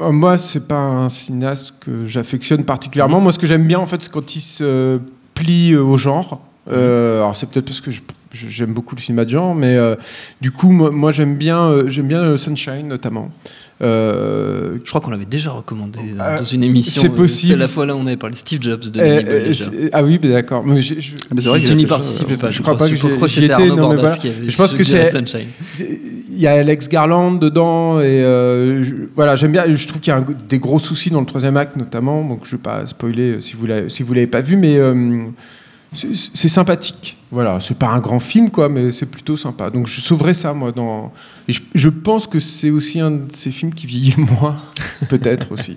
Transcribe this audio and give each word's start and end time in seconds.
Euh, 0.00 0.12
Moi, 0.12 0.38
c'est 0.38 0.66
pas 0.66 0.80
un 0.80 1.08
cinéaste 1.08 1.74
que 1.80 2.06
j'affectionne 2.06 2.64
particulièrement. 2.64 3.20
Moi, 3.20 3.32
ce 3.32 3.38
que 3.38 3.46
j'aime 3.46 3.66
bien, 3.66 3.78
en 3.78 3.86
fait, 3.86 4.02
c'est 4.02 4.12
quand 4.12 4.36
il 4.36 4.40
se 4.40 5.00
plie 5.34 5.72
euh, 5.72 5.82
au 5.82 5.96
genre. 5.96 6.40
Euh, 6.70 7.18
alors, 7.18 7.36
c'est 7.36 7.48
peut-être 7.48 7.66
parce 7.66 7.80
que 7.80 7.90
j'aime 8.32 8.72
beaucoup 8.74 8.94
le 8.94 9.00
cinéma 9.00 9.24
de 9.24 9.30
genre, 9.30 9.54
mais 9.54 9.76
euh, 9.76 9.94
du 10.40 10.50
coup, 10.50 10.70
moi, 10.70 10.90
moi, 10.90 11.10
j'aime 11.10 11.36
bien, 11.36 11.62
euh, 11.64 11.88
j'aime 11.88 12.08
bien 12.08 12.36
Sunshine, 12.36 12.86
notamment. 12.88 13.30
Euh, 13.80 14.78
Je 14.84 14.88
crois 14.88 15.00
qu'on 15.00 15.10
l'avait 15.10 15.24
déjà 15.24 15.50
recommandé 15.52 16.00
dans, 16.16 16.24
Euh, 16.24 16.38
dans 16.38 16.44
une 16.44 16.64
émission. 16.64 17.00
c'est 17.00 17.08
possible. 17.14 17.52
C'est 17.52 17.58
la 17.58 17.68
fois 17.68 17.86
là 17.86 17.94
où 17.94 17.98
on 17.98 18.06
avait 18.06 18.16
parlé 18.16 18.32
de 18.34 18.38
Steve 18.38 18.60
Jobs 18.60 18.80
de 18.80 19.00
euh, 19.00 19.04
Denis 19.04 19.24
Boyle, 19.24 19.28
euh, 19.36 19.44
déjà. 19.44 19.64
c'est- 19.66 19.90
ah 19.92 20.02
oui, 20.02 20.18
mais 20.20 20.30
d'accord. 20.30 20.64
Mais 20.66 20.82
je- 20.82 20.94
Ah, 21.30 21.34
vrai 21.48 21.60
que 21.62 21.66
tu 21.68 21.74
n'y 21.76 21.82
je- 21.84 21.88
participais 21.88 22.36
pas. 22.36 22.50
Je 22.50 22.60
crois 22.62 22.76
pas 22.76 22.88
que 22.88 22.96
crois 22.96 23.28
que 23.28 23.32
j'y 23.32 23.44
étais, 23.44 23.52
Arnaud 23.52 23.66
non, 23.68 23.74
mais 23.76 23.80
Bordas 23.82 24.00
voilà. 24.00 24.16
qui 24.16 24.28
avait 24.28 24.50
Je 24.50 24.56
pense 24.56 24.74
que 24.74 24.82
c'est 24.84 25.06
Sunshine. 25.06 25.46
Il 25.80 26.42
y 26.42 26.46
a 26.48 26.52
Alex 26.52 26.88
Garland 26.88 27.32
dedans 27.34 28.00
et 28.00 28.04
euh, 28.04 28.82
je- 28.84 28.94
voilà 29.16 29.34
j'aime 29.36 29.52
bien. 29.52 29.64
Je 29.72 29.86
trouve 29.88 30.00
qu'il 30.00 30.12
y 30.12 30.14
a 30.14 30.18
un- 30.18 30.26
des 30.48 30.58
gros 30.60 30.78
soucis 30.78 31.10
dans 31.10 31.20
le 31.20 31.26
troisième 31.26 31.56
acte 31.56 31.76
notamment. 31.76 32.22
Donc 32.24 32.40
je 32.44 32.52
vais 32.52 32.62
pas 32.62 32.84
spoiler 32.86 33.40
si 33.40 33.54
vous 33.56 33.66
l'avez 33.66 33.88
si 33.88 34.02
vous 34.04 34.12
l'avez 34.14 34.26
pas 34.28 34.40
vu, 34.40 34.56
mais 34.56 34.76
euh, 34.76 35.22
c'est 35.92 36.48
sympathique. 36.48 37.16
Voilà, 37.30 37.60
c'est 37.60 37.78
pas 37.78 37.88
un 37.88 37.98
grand 37.98 38.20
film 38.20 38.50
quoi, 38.50 38.68
mais 38.68 38.90
c'est 38.90 39.06
plutôt 39.06 39.36
sympa. 39.36 39.70
Donc 39.70 39.86
je 39.86 40.00
sauverai 40.00 40.34
ça 40.34 40.52
moi 40.52 40.72
dans. 40.72 41.12
Et 41.46 41.52
je, 41.52 41.62
je 41.74 41.88
pense 41.88 42.26
que 42.26 42.40
c'est 42.40 42.70
aussi 42.70 43.00
un 43.00 43.10
de 43.10 43.32
ces 43.34 43.50
films 43.50 43.72
qui 43.72 43.86
vieillit 43.86 44.14
moins, 44.40 44.62
peut-être 45.08 45.52
aussi. 45.52 45.74